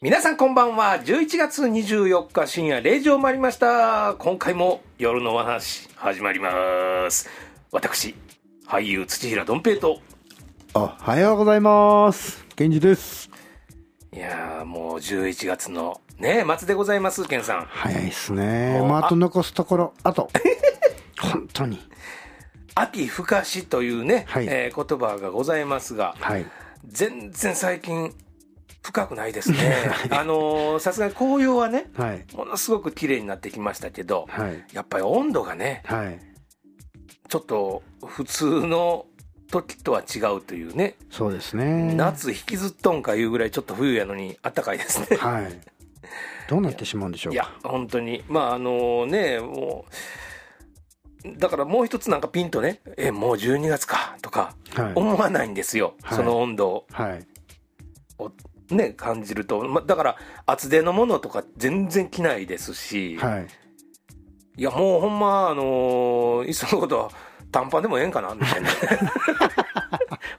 [0.00, 1.00] 皆さんこんばんは。
[1.04, 4.14] 11月24日深夜0時を回りました。
[4.20, 7.28] 今回も夜のお話始まります。
[7.72, 8.14] 私、
[8.64, 9.98] 俳優土平ドンペイと、
[10.72, 12.46] おはようございます。
[12.54, 13.28] ケンジです。
[14.12, 17.66] いやーもう11月のね、末でございます、ケンさん。
[17.68, 18.78] 早いっすね。
[18.78, 20.30] もうまあ、あと残すところ、あと。
[21.20, 21.76] 本当に。
[22.76, 26.46] 秋深しというね、はいえー言葉がございますが、はい。
[26.86, 28.14] 全然最近
[28.82, 29.90] 深くないですね。
[30.10, 32.24] あのーさすがに紅葉はね、はい。
[32.34, 34.64] ものすごく綺麗になってきましたけど、はい。
[34.72, 36.18] やっぱり温度がね、はい。
[37.28, 39.06] ちょっと普通の
[39.50, 41.94] 時とは違うというね、そうですね。
[41.94, 45.16] 夏引きずっとんかいうぐらいちょっと冬やのに暖かいですね。
[45.18, 45.60] はい。
[46.48, 48.24] どうなってしまうんでしょういやか。、本当に。
[48.28, 49.84] まああのね、も
[51.24, 54.92] う、だからもう一つなんかピンとね、え、もう12月かとかはい。
[54.94, 55.94] 思わないんですよ。
[56.02, 57.26] はいその温度はい。
[58.70, 59.62] をね、感じると。
[59.68, 60.16] ま、だから
[60.46, 63.46] 厚手のものとか全然着ないですし、はい。
[64.56, 67.10] いや、もうほんま、あのーいっそのことは
[67.52, 68.68] 短パンでもええんかなみたいな。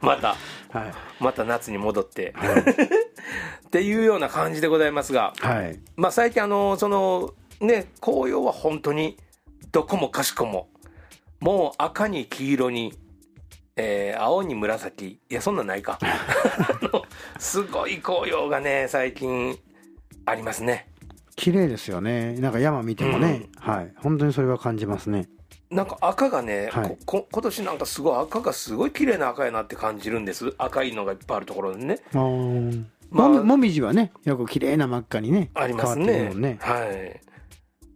[0.00, 0.36] また、
[0.70, 0.92] はい。
[1.20, 2.32] また夏に戻って。
[2.36, 2.60] はい。
[2.60, 5.80] っていうような感じでございますが、はい。
[5.96, 9.16] まあ最近あのーその、ね、紅葉は本当に
[9.72, 10.68] どこもかしこも、
[11.40, 12.92] もう赤に黄色に、
[13.76, 15.98] えー青に紫、いや、そんなんないか。
[17.38, 19.58] すごい紅葉がね、最近
[20.26, 20.88] ありますね。
[21.36, 22.34] 綺麗ですよね。
[22.34, 23.48] なんか山見てもね。
[23.58, 23.92] はい。
[23.96, 25.28] 本当にそれは感じますね。
[25.70, 35.50] なんか赤がね、はいここ今年なんかすごい赤がすごい綺麗な赤やなって感じるんです赤いのがいっぱいあるところでねあーまあもみもみじはね、よく綺麗な真っ赤にね。
[35.54, 36.58] ありますねね。
[36.60, 37.20] はい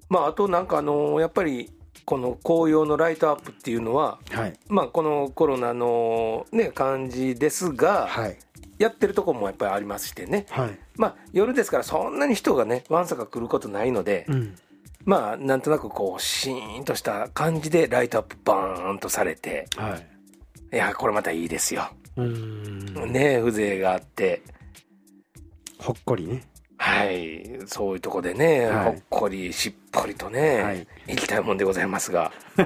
[0.08, 1.72] まああとなんかあのやっぱり
[2.04, 4.58] この紅葉のライトアップっていうのははい。
[4.68, 8.38] まあこのコロナのね感じですが、はい。
[8.78, 10.78] やってるとこもやっぱりありましてねはい。
[10.96, 14.56] まあ夜ですからそんなに人がねわんさか来ることないので、うん。
[15.04, 19.96] まあなんとなくこうシーンとした感じでライトアップバーンとされては
[20.72, 20.76] い。
[20.76, 21.88] いやこれまたいいですよ。
[22.16, 24.42] ね風情があって
[25.78, 26.42] ほっこりね。
[26.84, 32.30] はいそういうとこでね、はいほっこりしっぽりとね、はい行きたいもんでございますが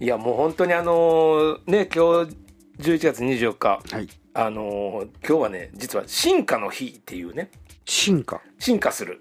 [0.00, 2.36] いやもう本当にあのね今日
[2.80, 4.08] 11月24日はい。
[4.34, 7.50] あの今日はね実は進化の日っていうね
[7.84, 8.40] 進化。
[8.58, 9.20] 進化する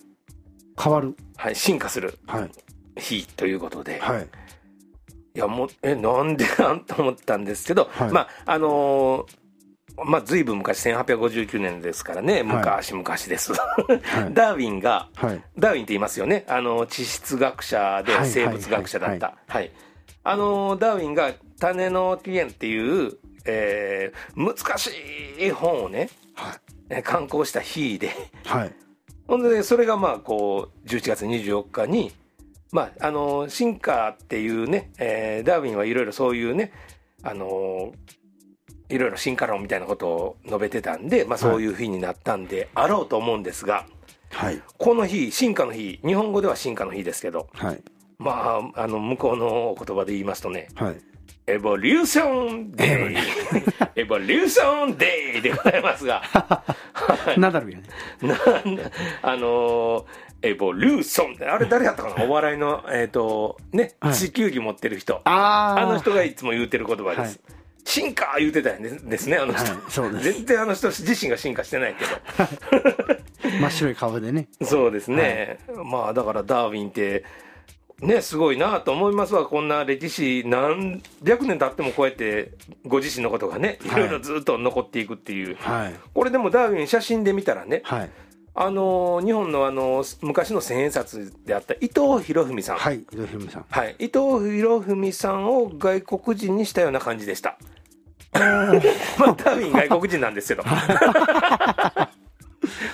[0.82, 1.16] 変わる。
[1.36, 2.52] はい進化するはい。
[3.00, 4.28] 日ということで、はい。
[5.36, 9.47] いやもうえなんでなんと思ったんですけど、はいまああのー
[10.06, 12.44] まあ随分昔1859年ですからね。
[12.44, 13.58] 昔々です、は
[14.30, 14.34] い。
[14.34, 15.42] ダーウィンがはい。
[15.58, 16.46] ダーウィンって言いますよね。
[16.48, 19.28] あの地質学者ではい生物学者だった。
[19.28, 19.72] ははい。
[20.24, 24.92] あのダーウィンが「種の起源」っていう、えー難し
[25.40, 26.10] い本をね
[27.04, 28.12] 刊行した日で。
[28.46, 28.72] はい。
[29.28, 32.12] ほんでそれがまあこう11月24日に
[32.72, 36.72] まああの進化っていうね、えーダーウィンはいろいろそういうね
[37.24, 37.92] あの
[38.90, 43.86] いろいろ進化論みたいなことを述べてたんで、まあ、そういう日になったんであろうと思うんですが、
[44.32, 44.62] はい。
[44.78, 47.82] この日進化の日日本語では進化の日ですけどはい。
[48.20, 50.98] まああの向こうのお言葉で言いますとねはい。
[51.50, 53.14] エボリューションデ
[53.96, 56.22] イエボリューションデイでございますが
[57.38, 57.84] ナダルやね。
[58.22, 58.34] な
[58.72, 58.84] んだ
[59.22, 60.06] あのー
[60.44, 62.24] エボリューションってあれ誰やったかな？
[62.26, 67.57] お笑いのえっ、とねはい地球儀持ってる人、ああの人がいつも言うてる言葉です、はい
[67.88, 74.50] 進化言うてたんですねあの人、はいそうです全然あの人自身が進化してないけ 真っ白い顔でね。
[74.60, 77.24] どそうですね、まあだからダーウィンって
[78.02, 82.52] ねすごいなと思いますわこんな歴史何百年経ってもこうやって
[82.86, 85.94] ご自身のことがねいはいろいろずっと残っていくっていう、はい。
[86.14, 88.10] これでもダーウィン写真で見たらねはい。
[88.54, 93.06] あの日本のあの昔の千円札であった伊藤博文さん、はい。
[93.12, 93.66] 伊藤ひろみさん。
[93.70, 97.60] はい、伊藤博文さんを外国人にしたような感じでした。
[99.18, 100.64] まあ、ダーウィン外国人なんですけど。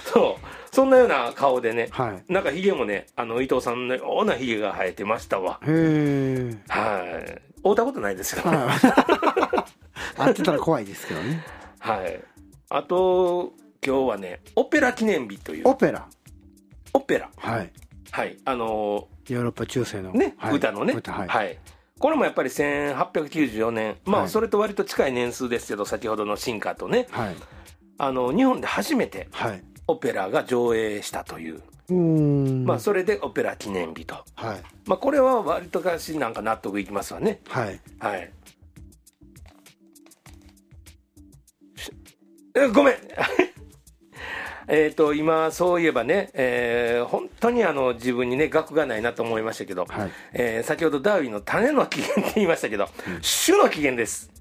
[0.05, 2.23] そう、そんなような顔でね、はい。
[2.31, 5.59] なんかヒゲもね、あの伊藤さんのようなヒゲが生えてましたわ。
[5.63, 6.57] へえ。
[6.67, 7.41] はい。
[7.63, 8.43] 会うたことないですよ。
[8.43, 9.65] は
[10.17, 11.43] 会ってたら怖いですけどね。
[12.05, 12.19] い。
[12.69, 13.53] あと、
[13.85, 16.07] 今日はね、オペラ記念日という、オペラ。
[16.93, 17.29] オペラ。
[17.37, 17.71] はい。
[18.11, 18.37] はい。
[18.45, 20.11] あのヨーロッパ中世の。
[20.11, 21.27] ね、はい歌のね、歌、はい。
[21.27, 21.57] はい、
[22.03, 27.35] これもやっぱり1894年、まあ、それと割と近い年数ですけど、先ほどの進化とね、はい、
[27.97, 29.29] あの日本で初めて
[29.87, 31.61] オペラが上映したという。
[32.65, 34.61] まあ、それでオペラ記念日と、はい。
[34.85, 37.39] まあ、これは割とかしなんか納得いきますわね。
[37.47, 38.33] はい、はい、
[42.55, 42.95] えごめん。
[44.67, 50.11] えっと今そういえばね、えー本当にあの自分にね学がないなと思いましたけど、はい。
[50.33, 52.87] えー先ほどダーウィンの種の起源って言いましたけど、
[53.45, 54.31] 種の起源です。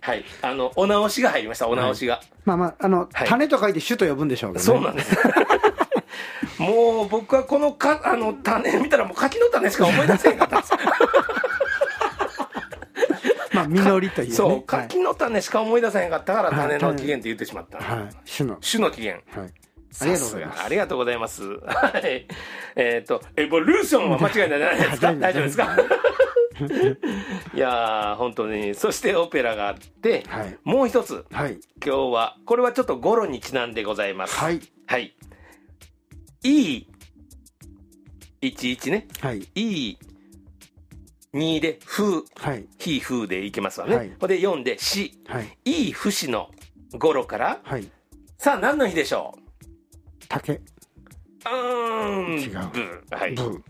[0.00, 0.24] はい。
[0.42, 3.28] あのお直しが入りましたお直しが、まあまあ、あの、はい。
[3.28, 4.64] 種と書いて種と呼ぶんでしょうけどね。
[4.64, 5.16] そうなんです。
[6.58, 10.72] もう僕はこのかあの種見たらもう柿の種しか思い出せへんかったんです。
[10.72, 10.92] まあ、
[13.68, 14.34] 実りというね。
[14.34, 18.08] そうはい柿の種しか思い出せへんかったからはい種の起源って言ってしまった、はい。
[18.36, 18.56] 種の。
[18.56, 19.52] 種の起源はい。
[20.00, 21.42] ありがとうございますありがとうございます。
[21.44, 22.26] はい。
[22.76, 25.06] えっ、と、エボリューションは間違いないじゃないですか。
[25.14, 25.76] 大大丈夫ですか？
[27.54, 28.74] いやー、本当に。
[28.74, 31.58] そしてオペラがあって、はいもう一つ、はい。
[31.84, 34.36] 今日は、これはちょっと語呂にちなんでございます。
[34.36, 34.60] はい。
[34.86, 35.16] はい。
[36.42, 36.86] いい、
[38.42, 39.08] 11ね。
[39.20, 39.48] はい。
[39.54, 39.60] い
[39.90, 39.98] い、
[41.34, 42.66] 2で、風、はい。
[42.78, 43.96] 非風でいけますわね。
[43.96, 45.58] はいで、4で、し、はい。
[45.64, 46.50] いい節の
[46.92, 47.90] 語呂から、はい。
[48.38, 49.40] さあ、何の日でしょう？
[50.28, 50.52] 竹。
[50.54, 52.38] うーん。
[52.40, 52.70] 違う
[53.08, 53.34] ブはい。
[53.34, 53.62] ブ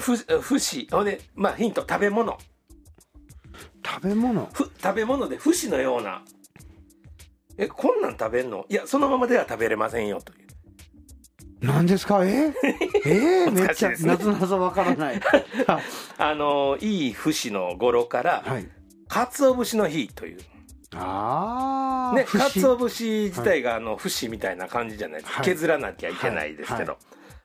[0.00, 2.38] ふ、ふし、ほんで、まあヒント、食べ物。
[3.84, 4.48] 食べ物。
[4.52, 6.24] ふ、食べ物で、ふしのような。
[7.58, 8.66] え、こんなん食べんの？
[8.68, 10.32] いや、そのままでは食べれませんよ、と。
[11.66, 12.24] 何ですか？
[12.24, 12.52] え？
[13.04, 13.44] え？
[13.46, 15.20] えめっちゃ、ねなぞなぞわからない。
[15.66, 15.80] は
[16.18, 18.68] あの、いいふしの語呂から、はい。
[19.08, 20.36] かつお節の日という。
[20.36, 20.44] ね、
[20.94, 22.18] ああ。
[22.24, 25.38] 節かつお節自体が、あの、節みたいな感じじゃないですか。
[25.38, 26.92] はい削らなきゃいけないですけど。
[26.92, 26.98] は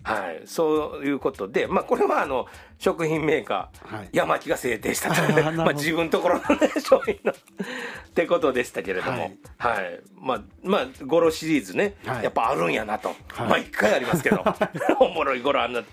[0.04, 2.48] はい、そういうことで、まあ、これはあの
[2.80, 4.10] 食品メーカー、はい。
[4.12, 7.36] 山木が制定したという まあ、自分ところの、ね、 商品のっ
[8.14, 9.96] てことでしたけれども、ははい。
[9.96, 12.24] いまあまあ、ゴロシリーズね、はい。
[12.24, 13.48] やっぱあるんやなと、はい。
[13.50, 14.44] まあ、一回ありますけど、
[15.00, 15.84] おもろいゴロあんな、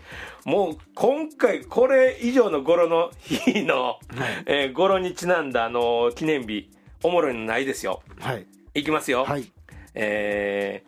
[0.45, 3.99] もう今回、これ以上のゴロの日の、
[4.47, 6.71] えーゴロにちなんだあの記念日、
[7.03, 8.03] おもろいのないですよ。
[8.21, 8.47] はい。
[8.75, 9.25] いきますよ。
[9.25, 9.53] はい。
[9.95, 10.85] え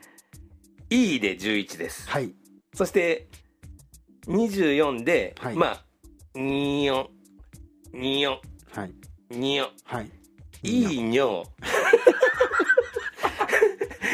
[0.88, 2.08] ー、E で11です。
[2.08, 2.32] はい。
[2.74, 3.28] そして、
[4.26, 5.84] 24で、はいまあ、
[6.34, 7.06] 24、
[7.94, 8.28] 24、
[8.72, 8.94] はい。
[9.30, 10.10] 24、はい。
[10.62, 11.44] いい尿、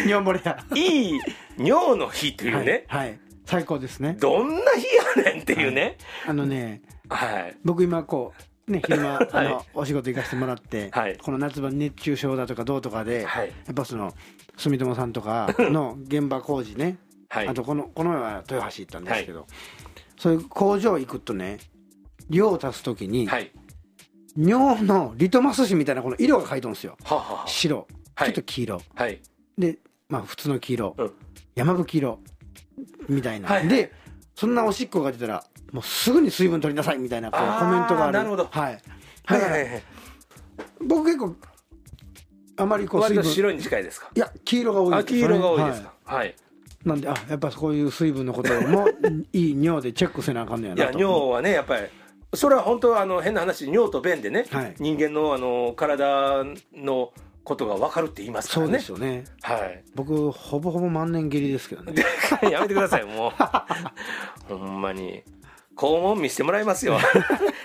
[0.07, 0.65] 尿漏れや。
[0.75, 1.21] いい
[1.59, 3.09] 尿の日っていうね、はい。
[3.09, 3.21] はい。
[3.45, 4.17] 最高ですね。
[4.21, 4.87] どんな日
[5.19, 5.99] やねんっていうね。
[6.27, 7.57] あのね、はい。
[7.65, 8.33] 僕今こ
[8.69, 13.49] う、ね、昼間、 あはの、お仕事行かせてもらって、はいこの夏場熱中症だとかどうとかで、はい。
[13.49, 14.15] やっぱその、
[14.57, 16.97] 住友さんとかの現場工事ね、はい。
[17.49, 19.47] あとこの、この前は豊橋行ったんですけど、
[20.19, 21.59] そういう工場行くとね、
[22.31, 23.53] 量を足すときに、はい。
[24.39, 26.97] 尿のリトマス紙みたいなこの色が書いてるんですよ。
[27.05, 28.83] ははは白、はいちょっと黄色。
[28.95, 29.21] はい。
[29.57, 29.79] で、
[30.09, 31.13] まあ普通の黄色、うん
[31.55, 32.19] 山吹色、
[33.09, 33.49] みたいな。
[33.49, 33.93] はいで、
[34.35, 38.13] そんなおしっこが出たら、もうすぐに水分取りなさいみたいなこうコメントがある。
[38.13, 38.75] なるほどはい。
[38.75, 38.81] は
[39.39, 39.83] だから、いはいはい。
[40.87, 41.35] 僕結構、
[42.59, 43.25] あまりこう水分。
[43.25, 44.11] 白に近いですか？
[44.15, 45.93] いや、黄色が多いあ、です黄色が多いですか？
[46.05, 46.29] ははい。
[46.29, 46.35] い
[46.87, 48.89] なんで、あ、やっぱこういう水分のことも、
[49.35, 50.91] いい尿でチェックせなあかんのやいや。
[50.93, 51.83] 尿はね、やっぱり、
[52.33, 57.13] それは本当はあの変な話、尿と便でね、はい人間のあの体の
[57.43, 59.05] ことが分かるって言いますからねそうです。
[59.05, 59.25] よね。
[59.43, 59.85] はい。
[59.95, 61.95] 僕、ほぼほぼ万年切りですけどね。
[62.51, 63.33] やめてください、もう。
[64.49, 65.23] ほんまに。
[65.77, 66.99] 肛門見せてもらいますよ。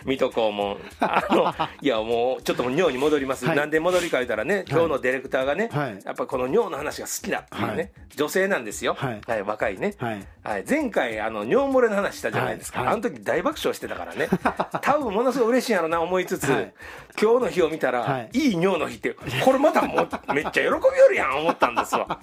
[0.05, 0.77] 水戸肛門。
[0.99, 3.45] あの、 いや、もう、ちょっと尿に戻ります。
[3.45, 3.57] はい。
[3.57, 5.99] なんで戻りか言ったらね、今日のディレクターがね、はい。
[6.03, 7.91] やっぱこの尿の話が好きだっていうね、はい。
[8.15, 8.95] 女性なんですよ。
[8.95, 9.41] はい。
[9.43, 9.95] 若いね。
[9.99, 10.27] はい。
[10.43, 14.27] はい、前回あの尿漏れの話したじゃないですか、あの時大爆笑してたからね。
[14.81, 16.73] 多分ものすごい嬉しいんやろな思いつつ、はい。
[17.21, 18.29] 今日の日を見たら、はい。
[18.33, 20.79] い、い尿の日ってこれまたもう めっちゃ喜びよ
[21.09, 22.19] るやん思ったんですわ。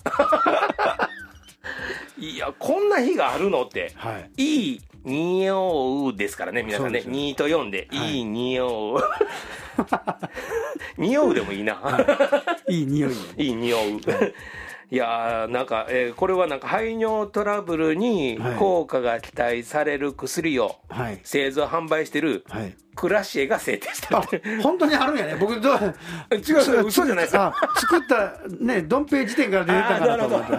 [2.18, 4.42] いやこんな日があるのってはい。
[4.42, 9.02] いい匂うですからね皆さんねそうですよ2と4で、はいいい匂う
[10.98, 11.78] 匂うでもいいな、
[12.68, 13.16] いい匂いね。
[13.36, 13.80] いい匂う。
[14.90, 21.20] いやーなんか、えーこれはなんか排尿トラブルにはい効果が期待される薬をはい。
[21.24, 22.74] 製造販売してるはい。
[22.96, 25.36] クラシエが制定してるあ、本当にあるんやね。
[25.38, 25.78] 僕、どう、
[26.34, 30.56] 違う嘘じゃないですよあ、作った、ね、ドンペイ時点から出てたかなと思って。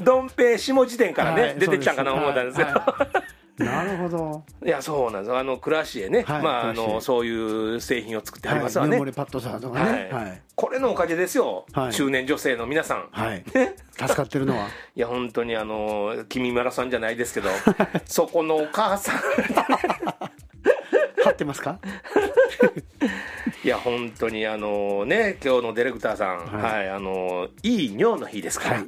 [0.00, 4.44] ドンペイ下時点からね、はい出てきたんかな思ったんですよ、はいはいなるほど。
[4.64, 9.12] いやそうなんですあのクラシエね、はいまああのそういう製品を作ってありますわはいね、ね。
[10.12, 10.38] ははいい。
[10.54, 13.44] これのおかげですよ、はい中年女性の皆さん、はい。
[13.54, 14.68] ね 助かってるのは。
[14.94, 17.48] いや本当にあの君村さんじゃないですけど
[18.06, 19.16] そこのお母さん
[21.24, 21.78] 張ってますか？
[23.64, 28.84] いや本当にあのね今日のディレクターさんは、はいいあのいい尿の日ですから。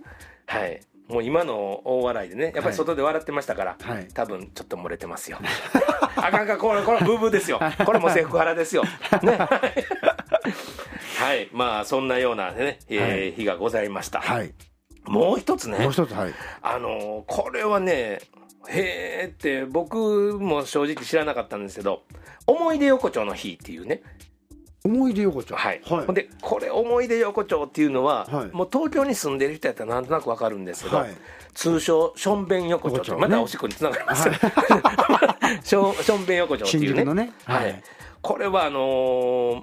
[0.47, 4.09] はい、もう今の大笑いでねやっぱり外で笑ってましたから、はい。
[4.13, 5.39] 多分ちょっと漏れてますよ。
[6.17, 7.61] あかんかこれこれブーブーですよ。
[7.87, 8.83] これもセクハラですよ。
[9.23, 9.37] ね。
[9.37, 9.49] は
[11.19, 11.49] はい。
[11.53, 13.33] まあそんなようなね、えーはい。
[13.33, 14.53] 日がございました、はい。
[15.05, 15.79] もう一つね。
[15.79, 16.35] もう一つはい。
[16.63, 18.21] あのこれはね
[18.69, 22.03] へーって僕も正直知らなかったんですけど
[22.47, 24.03] 思い出横丁の日っていうね。
[24.83, 25.55] 思い出横丁。
[25.57, 26.15] はい、はい。
[26.15, 28.47] でこれ思い出横丁っていうのは、はい。
[28.53, 31.11] もう東京に住んでる人やったらなんとなくわかるんですけど、はい。
[31.53, 34.29] 通称しょんべん横丁またおしっこにつながります。
[35.75, 37.05] よ、しょんべん横丁っていうね。
[37.15, 37.33] ね。
[37.45, 37.65] はい。
[37.65, 37.83] はい。
[38.23, 39.63] これはあのー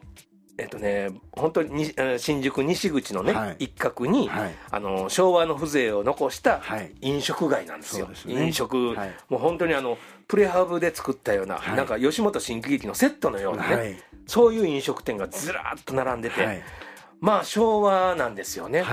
[0.58, 3.56] えっとね本当に新宿西口のね、はい。
[3.66, 4.56] 一角に、はい。
[4.72, 6.92] あのー昭和の風情を残したはい。
[7.02, 8.46] 飲食街なんですよ、そうですね。
[8.46, 9.16] 飲食、はい。
[9.30, 9.98] もう本当にあの
[10.28, 11.78] プレハブで作ったような、はい。
[11.78, 13.98] なんか吉本新喜劇のセットのようなね、はい。
[14.26, 16.62] そういう飲食店がずらーっと並んでて、はい。
[17.20, 18.84] まあ昭和なんですよね。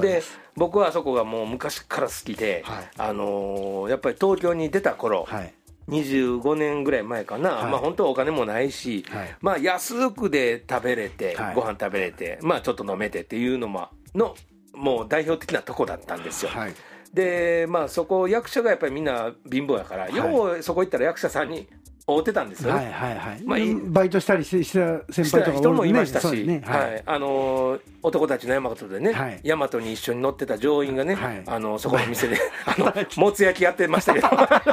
[0.00, 0.22] で
[0.54, 2.90] 僕はあそこがもう昔から好きで、はい。
[2.98, 5.54] あのーやっぱり東京に出た頃、はい
[5.88, 7.70] 25年ぐらい前かな、はい。
[7.70, 9.36] まあ本当はお金もないし、はい。
[9.40, 11.54] まあ安くで食べれて、はい。
[11.54, 14.34] ご飯食べれてまあちょっと飲めてっていうのもの
[14.74, 16.50] もう代表的なとこだったんですよ。
[16.50, 16.74] はい。
[17.14, 20.14] でまあそこ役者がやっぱりみんな貧乏やから、い。
[20.14, 21.68] ようそこ行ったら役者さんに
[22.06, 22.78] 会うてたんですよね。
[22.78, 23.42] はいはいはい。
[23.44, 23.58] まあ
[23.90, 26.62] バイトしたりしてした先輩とか人もいましたし、ね。
[26.64, 26.92] はい。
[26.92, 27.02] はい。
[27.04, 29.40] あのー男たちの大和でね、はい。
[29.42, 31.42] 大和に一緒に乗ってた乗員がね、はい。
[31.44, 34.28] あのそこの店で あのもつ焼きやってましたけど。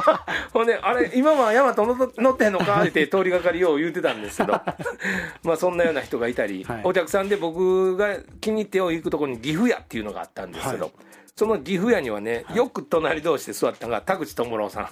[0.53, 4.53] ほんであれ今は大和乗乗ってんのかって通りがかりよう言うてたんですけど。
[5.41, 6.81] まあそんなような人がいたり、はい。
[6.83, 10.93] お客さんで僕が気に入ってよう行くところに岐阜屋っていうのがあったんですけど、はい
[11.35, 14.87] その岐阜屋にはね、よく隣同士で座ったのが田口智郎さん。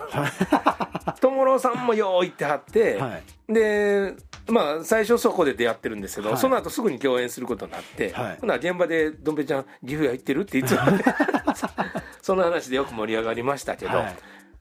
[1.22, 3.20] 智郎さんもよう行ってはって、は
[3.50, 3.54] い。
[3.54, 4.16] で、
[4.48, 6.38] まあ、最初そこで出会ってるんですけど、はい。
[6.40, 8.38] その後すぐに共演することになって、はい。
[8.42, 11.04] ほな現場で、どん兵衛ちゃん、岐阜屋行ってるっていつもね
[12.24, 14.16] その話でよく盛り上がりましたけど、はい。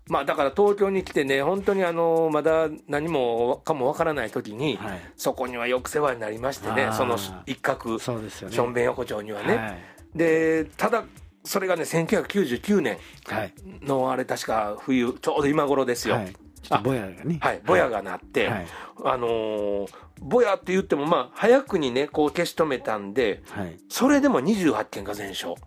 [0.07, 5.01] まあ、だから東京に来てね、本当にあのまだ何もかもわからない時に、はい。
[5.17, 9.57] そこにはよく世話になりましてねその一角、しょんべん横丁にはね。
[9.57, 9.79] はい。
[10.15, 11.05] でただ
[11.45, 13.55] それがね1999年はい。
[13.83, 16.35] のあれ確か冬ちょうど今頃ですよ、はい。
[16.83, 17.39] ぼやがね。
[17.41, 18.67] はい、ぼやが鳴って、はい。
[19.05, 19.89] あのー
[20.23, 23.79] ぼやって言っても、まあ、早くにね、こう消し止めたんで、はい。
[23.89, 25.59] それでも28件が全焼。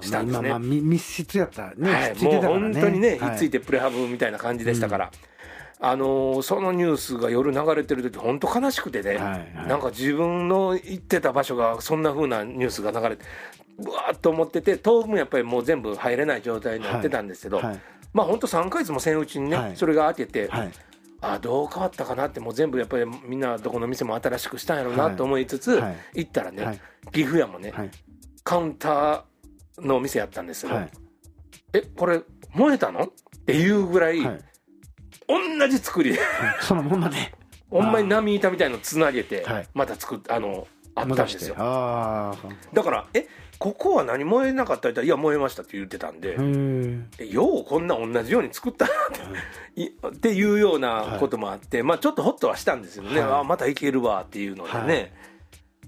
[0.00, 0.32] したんですね。
[0.32, 3.18] まあまあみ密室やったねはい、もう本当にね、はい。
[3.18, 5.10] ひっついてプレハブみたいな感じでしたから。
[5.78, 9.66] あのーそのニュースが夜流れてる時本当悲しくてね、はいはい。
[9.68, 13.24] なんか自分の行ってた場所がそんな風なニュースが流れて
[13.78, 17.80] うわーっと思ってて当分やっぱりもう全部入れない状態になってたんですけど、はい。
[18.12, 19.76] まあ本当3ヶ月もせんうちにね、はい。
[19.76, 20.72] それが明けて、はい。
[21.20, 25.96] あどう変わったかなってもう全部やっぱりみんなどこの店も新しくしたんやろうなと思いつつ、はい。
[26.14, 26.80] 行ったらね、はい。
[27.12, 27.90] 岐阜屋もね、はい。
[28.44, 30.90] カウンターの店やったんですけど、はい。
[31.72, 32.22] えこれ
[32.54, 33.04] 燃えたの？
[33.04, 33.08] っ
[33.44, 34.40] ていうぐらい、はい。
[35.58, 36.12] 同じ作り。
[36.12, 36.18] で
[36.60, 37.16] そのままで。
[37.68, 39.68] ほんまに波板みたいのつなげて、はい。
[39.74, 41.54] また作っあのあったんですよ。
[41.56, 46.36] だからえここは何燃えなかったって言ったらいや燃えましたって言ってたんで、
[47.30, 48.92] ようこんな同じように作ったな
[50.10, 53.40] っていうようなこともあって、まあちょっとホッとはしたんですよね、はい。
[53.40, 55.12] あまたいけるわっていうのでね、はい。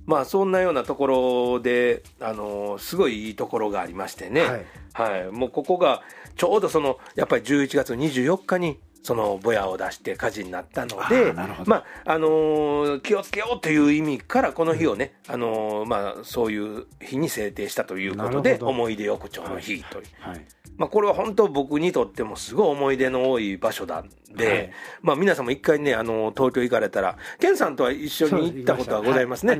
[0.06, 4.64] まあそんなようなところであのすごいいいところがありましてね、はい。
[4.94, 5.30] はい。
[5.30, 6.02] もうここが
[6.36, 11.70] ちょうどそのやっぱり11月24日にそのぼやを出して火事になったのあでーなるほど。
[11.70, 20.04] まああのー気をつけようという意味からこの日をね、あのーまあ、そういう日に制定したということで思い出横丁の日という。
[20.20, 20.44] はい
[20.76, 24.70] まあ、これは本当僕にとってもすごい思い出の多い場所なんで、はい。
[25.00, 29.26] まあ、皆さんも一回ねあの東京行かれたら健さんとは一緒に行ったことはござい。
[29.26, 29.46] ます。
[29.46, 29.58] ね。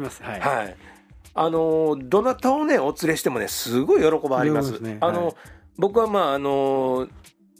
[1.34, 4.74] あのどなたをねお連れしてもねすごい喜ばれます。
[4.76, 4.98] すね。
[5.00, 5.34] あの、はい
[5.78, 7.08] 僕はまああの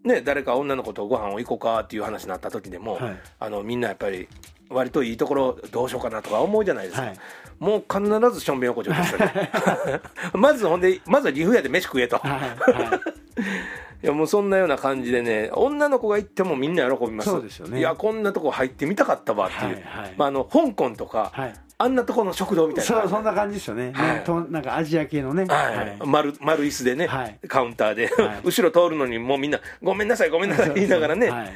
[0.09, 3.17] ね誰か女の子とご飯を行こうかっていう話になった時でも、はい。
[3.38, 4.29] あのみんなやっぱり
[4.69, 7.03] 割といいところどうしようかなとか思うじゃないですか。
[7.03, 7.19] はい。
[7.59, 9.50] もう必ずしょんべん横丁ですよね。
[10.35, 12.19] まずほんで、まずは岐阜屋で飯食えと。
[12.19, 13.00] はいはい。
[14.00, 17.31] いやもうそんなような感じでね女の子が行ってもみんな喜びます。
[17.31, 17.81] そうですよね。
[17.81, 20.15] いやこんなとこ入ってみたかったわっていう、はいはい。
[20.17, 22.89] まあ、あの香港とか、はいあんなとこの食堂みたいな。
[23.03, 23.93] そうそんな感じですよね。
[23.95, 24.15] はい。
[24.17, 25.45] ねとなんかアジア系のね。
[25.45, 25.97] はい。
[26.05, 27.39] 丸丸椅子でね、はい。
[27.47, 28.41] カウンターで、はい。
[28.45, 31.53] 後ろ通るのにもうみんな「ごめんなさいごめんなさい」言いながらね、はい。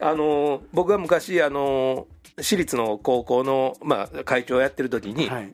[0.00, 5.52] あのー僕が昔、あのー私立の高校の、まあ、会長をやってる時に、はい。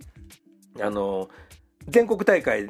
[0.83, 1.31] あの
[1.89, 2.69] 全国大会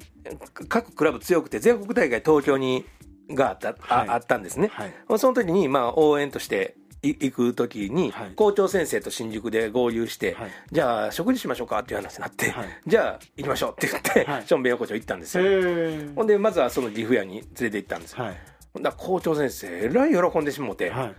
[0.69, 2.85] 各クラブ強くて全国大会東京に
[3.31, 5.19] があった,あ、ったんですね、はい。
[5.19, 8.30] その時にまあ応援としてい行く時に、はい。
[8.34, 10.50] 校長先生と新宿で合流して、はい。
[10.73, 12.66] じゃあ食事しましょうかっていう話になって、はい。
[12.87, 14.46] じゃあ行きましょうって言って、はい。
[14.46, 18.37] しょんべん横丁行ったんですへよ、えほんでまずはその岐阜屋に連れて行ったんですよ、はい。
[18.73, 21.12] ほん校長先生えらい喜んでしもて、は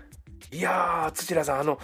[0.51, 0.57] い。
[0.57, 1.79] いやー土田さんあの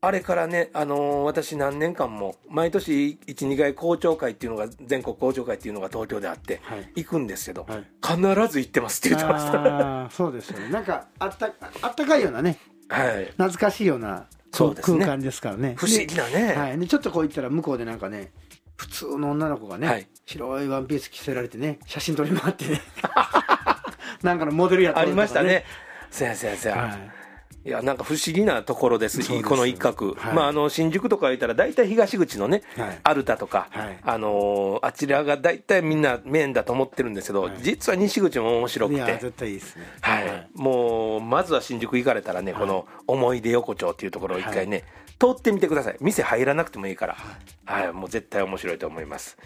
[0.00, 6.92] あれからね、あのー私何年間も毎年12回公聴会っていうのが全国公聴会っていうのが東京であって、はい。
[6.96, 7.84] 行くんですけど、はい。
[8.02, 10.10] 必ず行ってますって言ってました。
[10.10, 10.68] そうですよね。
[10.68, 12.73] なんかあったあったかいようなねはい
[13.36, 15.74] 懐かしいような空間ですからね。
[15.76, 16.48] 不思議なね。
[16.48, 18.32] で,、はい、でちょっとこう行ったら向こうでなんかね
[18.76, 20.08] 普通の女の子がね、はい。
[20.26, 22.80] 白いワンピース着せられてね写真撮り回ってね。
[24.22, 25.64] なんかのモデルやったありとかりましたね。
[26.10, 27.23] せやせやせや、はい
[27.66, 29.42] いやなんか不思議なところですです。
[29.42, 30.34] この一角、はい。
[30.34, 32.98] まあ、あの新宿とか言ったら大体東口のね、はい。
[33.02, 33.98] アルタとか、はい。
[34.02, 37.56] あのーあちらが大体みんなメインだと思ってるんですけど、はい。
[37.62, 39.18] 実は西口も面白くて。
[39.18, 39.84] 絶対いいですね。
[40.02, 44.84] はい、もうまずは新宿行かれたらね、この思い出横丁っていうところを一回ね、
[45.18, 45.96] 通ってみてください。
[46.00, 47.16] 店入らなくてもいいから、
[47.64, 47.92] はい。
[47.92, 49.38] もう絶対面白いと思います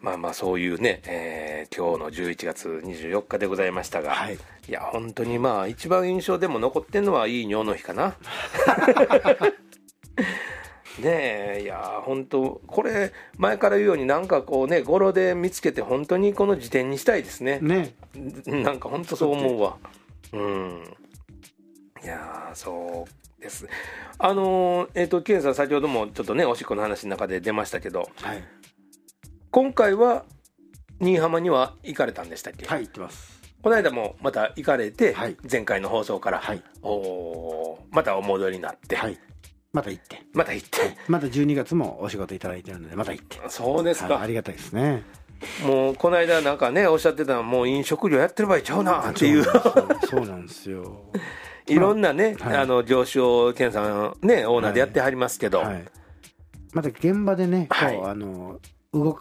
[0.00, 4.38] まあまあそういうね、えー今日の11月24日でございましたが、はい
[4.68, 8.14] いや本当にまあ一番印象でも残ってんのはいい尿の日かな
[11.00, 17.94] ねえいや本当これ前から言うようになんかこうね語呂で見つけて本当にこの辞典にしたいですねね
[18.46, 19.76] なんか本当そう思うわ。
[20.32, 20.82] うん。
[22.02, 23.06] いやー、そ
[23.38, 23.66] うです。
[24.18, 28.44] あのーえっ、と、ケンさん、先ほどもちょっとね、おしっこの話の中で出ましたけど、はい
[29.52, 30.24] 今回は、
[31.00, 33.40] 新居浜には行かれたんでしたっけ、はい行ってます。
[33.62, 35.36] この間もまた行かれて、はい。
[35.50, 36.62] 前回の放送から、はい。
[36.82, 39.18] おーまたお戻りになって、はい。
[39.72, 40.22] また行って。
[40.34, 43.40] また行って、また12月もお仕事いただいてるのでまた行って。
[43.48, 45.02] そうですか、はいありがたいですね。
[45.66, 49.42] もうこの間なんかね、おっしゃってたのは、もう飲食業やってる場合ちゃうなっていう。
[50.08, 51.06] そうなんですよ。
[51.66, 52.56] いろんなね、はい。
[52.56, 55.84] あの上昇健さんね、オーナーでやってはりますけど、はい、
[56.72, 57.96] また現場でね、はい。
[57.96, 58.60] こうあの
[58.92, 59.18] 動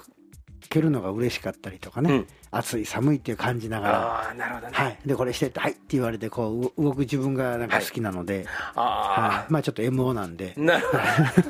[0.67, 2.28] けるのが嬉しかったりとかね、うん。
[2.52, 4.74] 暑い寒いっていう感じながら、ああ、なるほどね。
[4.74, 8.45] はい、でこれしてって「はい」って言われてこうう動く自分がなんか好きなので、
[8.76, 9.54] あはい。
[9.54, 10.56] まあちょっと MO なんで。
[10.58, 11.50] あ、なるほど。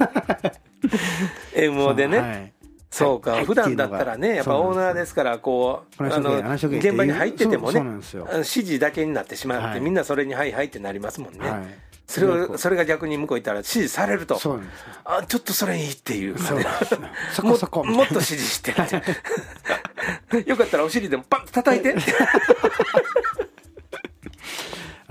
[1.55, 2.53] MO でね、はい。
[2.91, 3.45] そうか、はい。
[3.45, 9.81] 普段だったらね、やっぱオーナーですから、こう、あの現場に入っててもね、指示だけになってしまって、はい。
[9.81, 11.88] みんなそれにはいはいってなりますもんね。
[12.09, 14.61] はいそれをそれが逆に向こう行ったら指示されると、そう
[15.05, 16.39] あちょっとそれいいっていう。
[16.39, 16.59] そう
[17.33, 17.83] そこもそこ。
[17.83, 18.73] もっと指示して。
[20.45, 21.95] よかったらお尻でもパンと叩いて。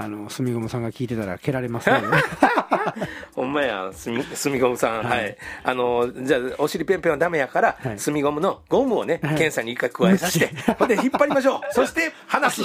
[0.01, 2.01] あの住ゴムさんが聞いてたら蹴られますね
[3.35, 5.37] ほんまや、すみ、すみゴムさん、はい。
[5.65, 7.99] あの、じゃあ、お尻ペンペンはダメやから、はい。
[7.99, 9.37] すみゴムのゴムをね、はい。
[9.37, 11.61] ケンさんに一回加えさせて、ほんで引っ張りましょう。
[11.73, 12.63] そして、離す。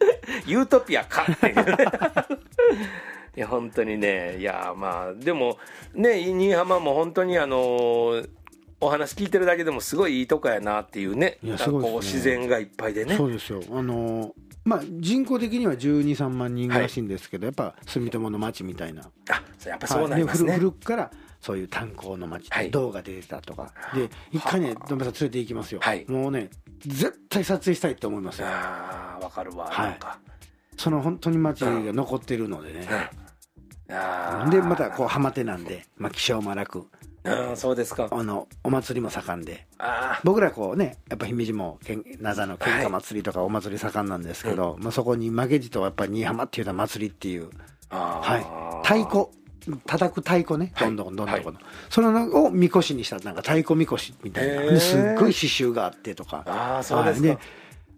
[0.46, 1.76] ユートピアかっていうね。
[3.36, 5.58] いや、本当にね、いや、まあ、でも、
[5.94, 8.22] ね、新居浜も本当にあの、
[8.80, 11.38] お話聞いてるだけでもすごいいいとこやなっていうね。
[11.42, 11.92] いやすごいね。
[11.98, 13.16] 自然がいっぱいでね。
[13.16, 13.60] そうですよ。
[13.72, 14.34] あの
[14.64, 19.02] まあ人口的には1 2 3万人らしいんですけど、やっぱ住友の町みたいな。
[19.30, 20.58] あ、そうやっぱそうなりますはい。
[20.58, 22.70] 古古くからそういう炭鉱の町はい。
[22.70, 26.04] 動画出てたとか、で一回ねどんぶらさん連れて行きますよ、はい。
[26.06, 28.46] もうね絶対撮影したいと思いますよ
[29.18, 29.90] ああ、わかるわ、はい。
[29.90, 30.18] なんか。
[30.76, 32.88] その本当に町が残ってるのでね、
[33.90, 34.50] あー。
[34.50, 36.86] でまたこう浜手なんで、まあ、気性も楽
[37.24, 38.08] うん、そうですか。
[38.10, 39.66] あのお祭りも盛んで。
[39.78, 47.50] あ僕らこうねやっぱ姫路もけん灘の喧嘩祭りとかお祭り盛んなんですけど、まあ、そこに負けじとやっぱり新居浜っていうのは祭りっていう
[47.90, 48.20] あ。
[48.22, 48.84] はい。
[48.86, 49.28] 太鼓。
[49.84, 50.72] 叩く太鼓ね。
[50.74, 50.88] はい。
[50.88, 51.44] どんどんどんどんはい。
[51.90, 53.18] それのをみこしにした。
[53.18, 54.80] なんか太鼓みこしみたいな。
[54.80, 56.44] すっごい刺繍があってとか。
[56.46, 57.28] ああ、そうですか。
[57.28, 57.38] はい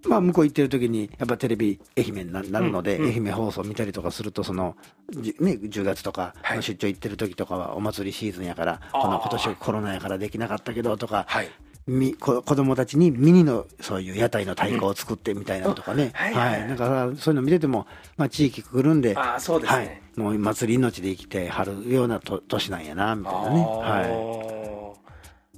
[0.09, 4.77] まあ向こう行ってる時にやっぱテレビ愛媛にななるので、愛媛放送見たりとかするとその、
[5.11, 11.51] じね、10月とか出張行ってる時とかはお祭りシーズンやから、この今年はコロナやからできなかったけどとか、はい。
[11.87, 16.69] みこ子供たちにミニのそういう屋台の太鼓を作ってみたいなのとかね、うんはいはい。
[16.69, 17.87] なんかそういうの見てても、
[18.17, 19.87] まあ、地域くるんでああ、そうですはい。
[19.87, 24.97] ね。、もう祭り命で生きてはるようなと年なんやなみたいなね、は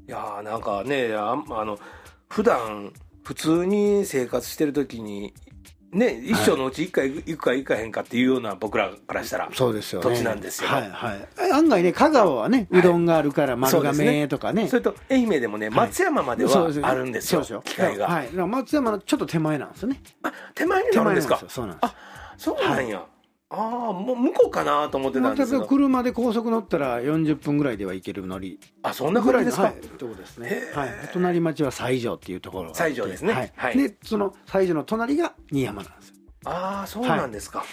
[0.07, 0.09] い。
[0.09, 1.79] いやーなんかねあんあの
[2.29, 5.33] 普段普通に生活してる時に
[5.93, 10.11] ね一生のうち一回行くか行かへんかっていうような僕らからしたらい、そうですよね。
[10.11, 10.69] 土地なんですよ。
[10.69, 14.69] はいはい、案外ね香川はねうどんがあるから丸亀とかね。
[14.69, 20.01] それと愛媛でもね松山まではあるんですよ機械が、はい、松山のちょっと手前なんですよね。
[20.23, 21.39] あ手前になるんですか？
[21.43, 21.49] よ。
[21.49, 21.91] そうなんです。
[21.91, 21.95] あ
[22.39, 23.05] そうなんや、
[23.55, 28.59] ああもう向こうかなと思ってたんですけ車で高速乗ったら40分ぐらいでは行ける乗り。
[28.83, 30.63] あそんなぐらいですか、はい、とこですね。
[30.75, 33.35] はい、お隣町は西条っていうところ西条ですね。
[33.35, 33.53] はい。
[33.55, 33.77] はい。
[33.77, 36.15] でその西条の隣が新居浜なんですよ。
[36.47, 37.65] ああそうなんですか、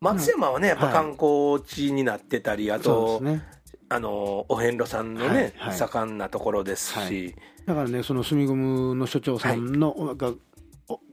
[0.00, 3.42] 松山はねやっぱ観光地になってたり、あそと、ね。
[3.88, 5.70] あのお遍路さんのね、はい。
[5.70, 5.76] はい。
[5.78, 7.34] 盛んなところですし、はい。
[7.64, 10.36] だからねその住ゴムの所長さんの、がお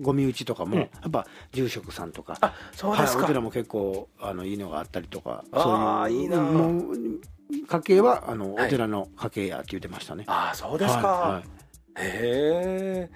[0.01, 0.81] ご身内とかも、うん。
[0.81, 6.41] やっぱ住職さんとかあそうですか、はい、お寺も結構あのいいのがあったりとかそういういいな。
[6.41, 6.95] もう
[7.67, 8.67] 家系はあの、はい。
[8.67, 10.23] お寺の家系やって言ってましたね。
[10.27, 11.43] ああそうですか、はいはい。
[11.43, 11.49] へ
[11.97, 13.09] え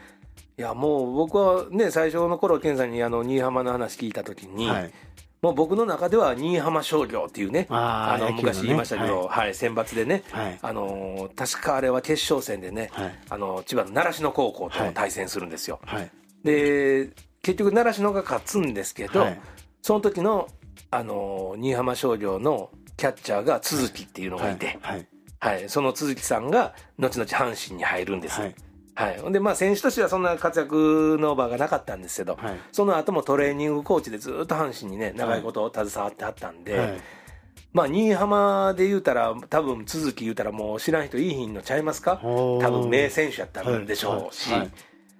[0.59, 4.91] いやもう僕はね最初の頃健さんにあの新居浜の話聞いた時に、はい。
[5.39, 9.53] もう僕の中では新居浜商業っていうねあーの昔言いましたけど、はい。
[9.53, 10.59] 選抜でね、はい。
[10.61, 13.19] あのー確かあれは決勝戦でね、はい。
[13.29, 16.11] あの千葉の習志野高校と対戦するんですよ、はい
[16.43, 19.41] で結局習志野が勝つんですけど、はい。
[19.81, 20.47] その時の
[20.91, 25.07] あのー新居浜商業のキャッチャーが都築っていうのがいて、はい。
[25.39, 28.41] はい、その都築さんが後々阪神に入るんです。
[28.41, 28.55] はい。
[28.95, 32.59] はい、でまあ選手としてはそんな活躍の場がなかったんですけど、はい。
[32.71, 36.97] その後もトレーニングコーチでずっと阪神にね長いこと携わってはったんで、はい。
[37.73, 42.19] まあ新居浜で言うたら多分都築言うたらもう知らん人いいひんのちゃいますか？
[42.23, 44.59] 多分名選手やったんでしょうし、はい。
[44.61, 44.71] はい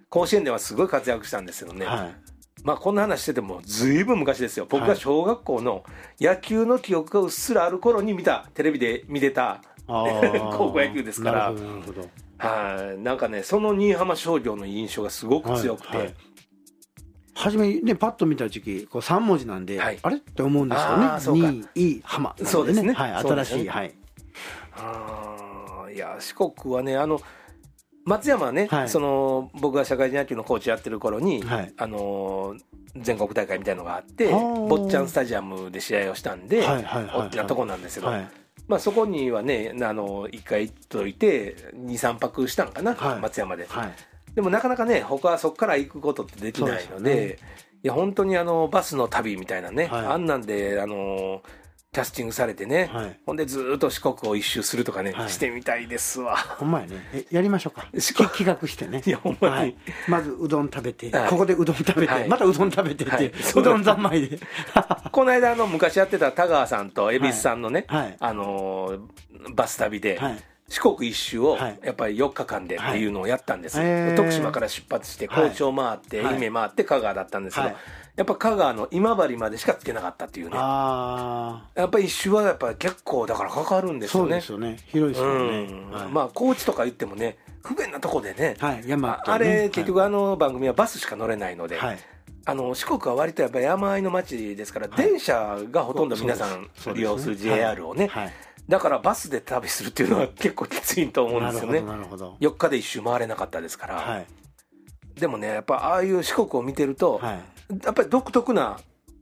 [0.10, 2.16] 甲子園ではすごい活躍したんですけどね、はい。
[2.64, 4.66] まあこんな話しててもずいぶん昔ですよ。
[4.70, 5.84] 僕が小学校の
[6.20, 11.54] 野球の記憶がうっすらある頃に見たテレビで見てた 高校野球ですから。
[12.40, 16.16] はい、なんかね、その新居浜商業の印象がすごく強くて、はいはい。
[17.34, 20.00] 初めねパッと見た時期こう3文字なんで、はい。
[20.02, 20.18] あれ？
[20.18, 22.94] って思うんですよね「にい浜」なんそうですね。
[22.94, 23.94] はい、新しい、はい。
[24.76, 27.20] あーいや、四国はね、あの
[28.08, 28.90] 松山はね、はい。
[28.90, 31.74] その僕が社会人野球のコーチやってる頃に、はい。
[31.78, 32.62] あのー
[33.00, 38.28] 全国大会みたいのがあって、坊ちゃんスタジアムで試合をしたんで、大きなとこなんですけど、はい。
[38.68, 43.20] まあ、そこにはね、あの1回行っといて、2、3泊したんかな、はい。
[43.20, 43.68] 松山で。
[43.68, 43.92] はい。
[44.34, 47.48] でもなかなかね、他はそこから行くことってできないので、そうですよ
[47.84, 50.06] いや、本当にあの、バスの旅みたいなね、はい。
[50.08, 51.44] あんなんで、あの、
[51.98, 53.20] キャスティングされてね、はい。
[53.26, 55.30] ほんでずーっと四国を一周するとかね、はい。
[55.32, 56.38] してみたいですわ。
[56.38, 57.10] ほんまやね。
[57.12, 57.88] えやりましょうか。
[57.92, 59.02] 企画してね。
[59.04, 59.56] いやほんまに。
[59.56, 59.76] はい。
[60.08, 61.30] まずうどん食べて、はい。
[61.32, 62.28] ここでうどん食べて、はい。
[62.28, 63.26] またうどん食べてって、はい。
[63.56, 64.38] うどん三昧で。
[65.12, 68.16] この間、あの、昔やってた田川さんと蛭子さんのね、はい。
[68.20, 69.02] あのー
[69.56, 70.44] バス旅で、はい。
[70.70, 71.80] 四国一周をはい。
[71.82, 74.16] やっぱり4日間でっていうのをやったんです、はい。
[74.16, 75.50] 徳島から出発してはい。
[75.50, 76.36] 高知を回って、はい。
[76.36, 77.76] 愛媛回って香川だったんですけど、はい
[78.18, 80.54] やっぱ香川の今治までしかつけなかったっていうね。
[80.58, 84.42] あやっぱり一周はやっぱり結構だからかかるんあですよね。
[84.42, 84.78] そうですよね。
[84.88, 85.92] 広いですよね、うん。
[85.92, 86.08] はい。
[86.10, 88.84] まあ高知とか言ってもね不便なとこでね、はい。
[88.88, 92.00] 山ああれ結局あの番組はバスしか乗れないので、はい。
[92.46, 98.34] あの四国は割とやっぱり山あいの町ですから、電車がほとんど皆さん利用する JR をね、はい。
[98.68, 101.82] だからバスで旅するっていうのは結構きついと思うんですよね。
[101.82, 102.36] どなるほど。
[102.40, 104.26] 4日で一周回れなかったですから、はい。
[105.20, 108.80] でもねやっぱああいう四国を見てると、はいやっぱり独特な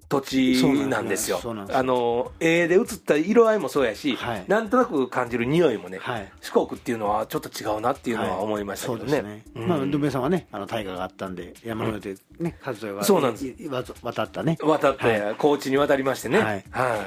[0.08, 1.40] 土地なんですよ。
[1.44, 4.46] あの絵で映った色合いもそうやし、はい。
[4.48, 6.32] なんとなく感じる匂いもね、はい。
[6.42, 9.12] 四国っていうのはちょっと違うなっていうのは思いましたけどね。
[9.12, 9.68] そうですね、うん。
[9.68, 13.56] まあ土兵衛さんはねあの大河があったんで山の上でね和添がそうなんです。
[14.04, 14.58] 渡ったね。
[14.62, 16.38] 渡って、高知に渡りましてね。
[16.38, 16.60] ははい。
[16.60, 16.64] い。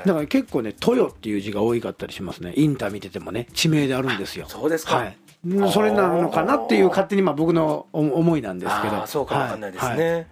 [0.08, 2.52] だから結構ね「豊」っていう字が多かったりしますね。
[2.56, 4.46] インター見ててもね地名であるんですよ。
[4.48, 5.12] そうですか。
[5.72, 9.06] それなのかなっていう勝手にまあ僕の思思いなんですけど。
[9.06, 10.26] そうかもわかんないですね。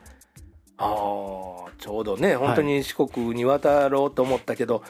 [0.78, 4.82] はいああ、ちょうどね、本当に四国に渡ろうと思ったけど、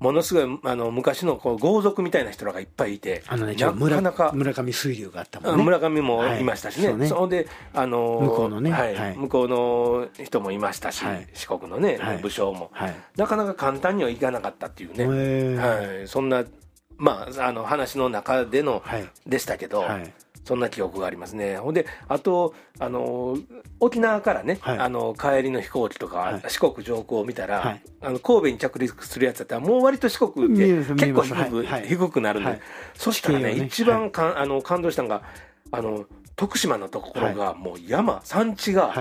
[0.00, 4.32] ものすごいあの昔のこう豪族みたいな人らがいっぱいいて、あのねなかなか。
[4.32, 5.64] 村上水流があったもんね。
[5.64, 6.44] 村上もい。
[6.44, 7.44] ましたしね、はいそうね。
[7.44, 8.70] で、あのー向こうのね。
[8.70, 8.94] はい。
[8.94, 9.16] はい。
[9.16, 11.28] 向こうの人もいましたし、はい。
[11.34, 12.18] 四国のね、はい。
[12.18, 12.96] 武将も、はい。
[13.16, 16.44] なかなか簡単にはいかなかったっていうね、はい、そんな、
[16.96, 19.08] まあ、あの話の中での、はい。
[19.26, 20.14] でしたけど、はい
[20.48, 21.58] そんな記憶がありますね。
[21.58, 23.36] ほんで、あと、あの、
[23.80, 24.78] 沖縄からね、はい。
[24.78, 26.42] あの、帰りの飛行機とか、はい。
[26.48, 27.82] 四国上空を見たら、はい。
[28.00, 32.60] あの、神戸に着陸するやつだったら、もう割と四国って結構低く,、低くなるんで、はい。
[32.94, 35.22] そしたらね、ね一番か、あの感動したのが、
[35.70, 38.94] あの、徳島のところが、もう山、山地が、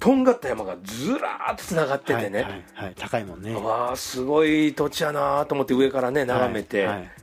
[0.00, 2.52] とんがった山がずらーっとつながっててね、はい。
[2.52, 2.64] はい。
[2.74, 2.94] はい。
[2.98, 3.54] 高いもんね。
[3.54, 6.96] わあすごい土地やなと思って上からね眺めて、はい。
[6.98, 7.19] はい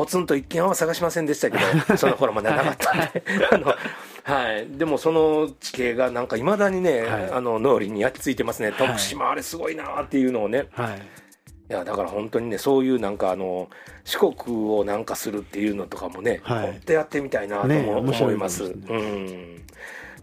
[0.00, 1.62] ポツンと一軒は探しませんでしたけど
[1.98, 3.22] その頃までなかったんで。
[3.52, 7.30] あの、はい、でもその地形がなんかいまだにね、はい。
[7.32, 8.70] あの脳裏に焼き付いてますね。
[8.70, 8.78] はい。
[8.78, 10.96] 徳島あれすごいなっていうのをね、はい。
[11.68, 13.68] いやだから本当にねそういうなんかあの
[14.04, 16.66] 四国をなんかするっていうのとかもね、はい。
[16.68, 18.70] 本当やってみたいなとね思います。
[18.70, 19.62] ねうん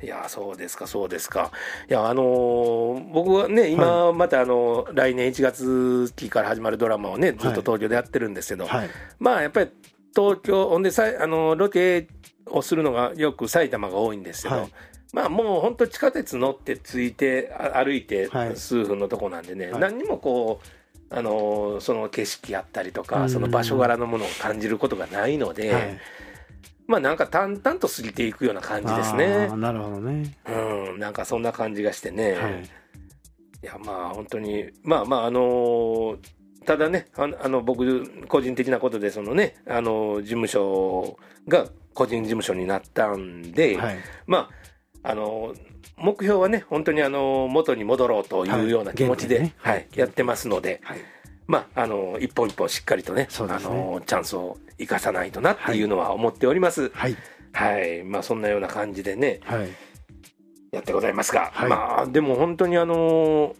[0.02, 1.52] いやそうですかそうですか。
[1.90, 8.90] いやあのー僕はね今またあの、来年1月期から始まるドラマをねずっと東京でやってるんですけど、はい。
[9.20, 9.72] まあやっぱり
[10.16, 12.08] 東京ほんでさいあのロケ
[12.48, 14.72] をするのがよく埼玉が多いんですけど、はい。
[15.14, 18.56] まあもう本当地下鉄乗って着いてあ歩いてはい。
[18.56, 19.82] 数分のとこなんでね、はい。
[19.82, 20.68] 何にもこう
[21.10, 23.08] あのその景色やったりとうん。
[23.08, 25.98] かその場所柄のものを感じることがないので、はい
[26.88, 29.56] まあなんか淡々と過ぎていくような感じですあねー。
[29.56, 30.36] なるほどね。
[30.48, 32.64] うん、うん、なんかそんな感じがしてね、はい。
[32.64, 36.18] いや、まあ、本当に、まあまあ、あのー
[36.66, 43.98] ただね、あのあの僕、個人的なことで、そのね、あの事務所が個人事務所になったんで、はい。
[44.26, 44.50] ま
[45.02, 45.54] あ、あの
[45.96, 49.52] 目標はね、本当にあの元に戻ろうというような気持ちで、はい。
[49.62, 50.98] はいやってますので、はい
[51.48, 56.90] まあ、あの一本一本しっかりとね、ねのチャンスを生かさないとなっていうのは思っております。
[56.90, 57.16] はい。
[57.54, 59.70] はい、まあ、そんなような感じでね、はい。
[60.72, 61.70] やってございますが、はい。
[61.70, 63.56] まあ、でも本当にあの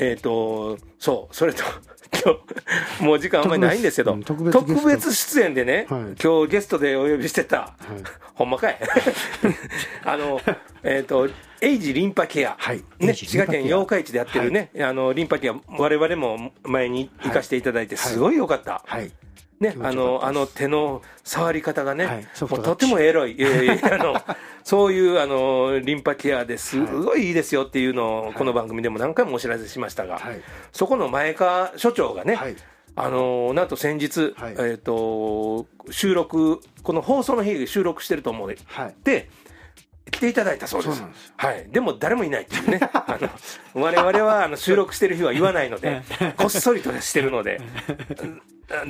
[0.00, 1.62] えっ、と、そう、それと、
[2.24, 2.34] 今
[2.98, 6.00] 日、もう時間あんまりないんですけど、特別うん特別出演でね、はい。
[6.22, 8.02] 今日ゲストでお呼びしてた、はい。
[8.34, 8.78] ほんまかい。
[10.04, 10.40] あの、
[10.82, 11.28] えっ、と、
[11.62, 12.82] エイジリンパケア、はい。
[12.98, 18.12] エね、滋賀県八日市でやってるね、あのリンパケア、我々も前に行かせていただいて、はい。
[18.12, 18.82] すごい良かった。
[18.86, 19.12] はい。
[19.60, 22.26] ねあのあの手の触り方がね、はい。
[22.34, 23.36] とてもエロい、
[23.84, 24.20] あの
[24.64, 26.80] そういうあのリンパケアです。
[26.80, 30.40] ごいいいですよっていうのを、この番組でも何回もお知らせしましたが、はい。
[30.72, 32.56] そこの前川所長がね、はい。
[32.96, 34.52] あのなんと先日、はい。
[34.52, 38.94] えー、と収録、この放送の日、収録してると思うはい。
[39.04, 39.28] で、
[40.10, 40.90] 来ていただいたそうです。
[40.90, 41.08] ですよ。
[41.36, 43.18] はい、でも誰もいないっていうね、 あ
[43.74, 46.02] の我々はあの収録してる日は言わないので、
[46.36, 47.60] こっそりとしてるので、
[48.22, 48.42] うん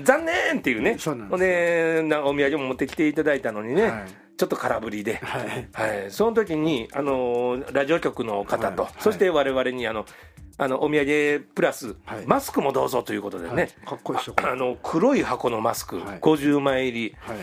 [0.05, 1.31] 残念っていうね、そうなんですよ。
[1.31, 4.05] ほんでなお土産も持ってきていただいたのにね、はい。
[4.37, 5.17] ちょっと空振りで。
[5.17, 5.69] はい。
[5.73, 8.93] はい、その時にあのラジオ局の方と、はい。
[8.99, 10.05] そして我々にあの
[10.59, 12.27] あのお土産プラス、はい。
[12.27, 13.69] マスクもどうぞということでね、はい。
[13.87, 16.21] かっこいいですよこれあの黒い箱のマスク、はい。
[16.21, 17.37] 50枚入り、はい。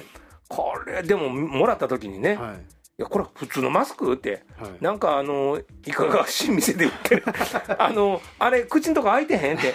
[0.47, 4.71] これでももらった時にね、い、はいやこれ普通のマスクって、はい。
[4.81, 7.23] なんかあのいかがわしい店で売ってる。
[7.77, 9.73] あのあれ口のとこ開いてへんって。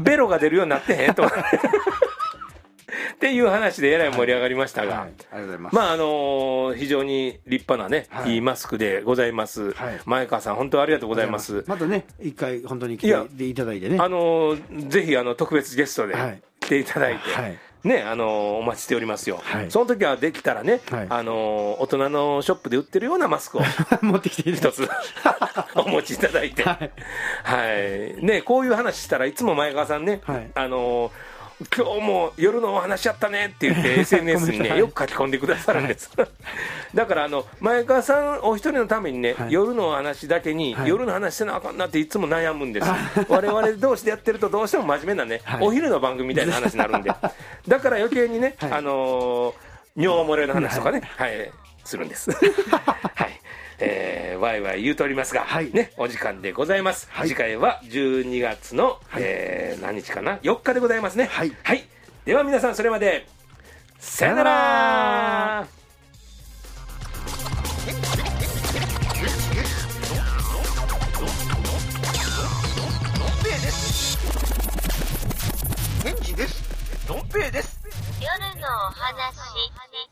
[0.00, 1.22] ベロが出るようになってへんと。
[1.28, 1.44] か
[3.14, 5.06] っていう話でえらい盛り上がりましたが、はい。
[5.06, 5.76] ありがとうございます。
[5.76, 8.34] まああの非常に立派なね、はい。
[8.34, 10.00] い、いマスクでございます、はい。
[10.06, 11.64] 前川さん本当ありがとうございます。
[11.66, 13.98] またね一回本当に来ていただいてね。
[14.00, 14.56] あの
[14.88, 16.42] ぜひあの特別ゲストではい。
[16.60, 19.70] 来ていただいて、はいねあのお待ちしておりますよ、はい。
[19.70, 21.06] その時はできたらね、はい。
[21.08, 23.62] あの大人のショップで売ってるようなマスクを
[24.02, 24.88] 持ってきて一つ
[25.74, 26.78] お持ちいただいて、は
[27.44, 28.20] はい。
[28.20, 30.50] いね、こういう話したらいつも前川さんね、はい。
[30.54, 31.10] あの
[31.74, 34.78] 今日も夜のお話やったねって言って SNS にねはい。
[34.78, 36.10] よく書き込んでくださるんです、
[36.94, 39.52] だからあの前川さんお一人のためにね、はい。
[39.52, 40.88] 夜のお話だけに、はい。
[40.88, 42.88] 夜の話せなあかんなっていつも悩むんです。
[43.28, 45.60] 我々同士でやってるとどうしても真面目なね、はい。
[45.62, 47.12] お昼の番組みたいな話になるんで。
[47.68, 48.72] だから余計にね、はい。
[48.72, 51.50] あのー尿漏れの話とかね、はい、
[51.84, 52.30] するんです。
[52.32, 52.38] は
[53.26, 53.40] い。
[53.84, 55.72] えー、ワイワイ言うとおりますが、はい。
[55.72, 57.08] ね、お時間でございます。
[57.10, 57.28] はい。
[57.28, 61.28] 次回は12月の、えー何日かな ?4 日でございますね。
[61.32, 61.52] はい。
[62.24, 63.26] では皆さん、それまで、
[63.98, 65.66] さよなら。
[78.20, 80.11] 夜のお話。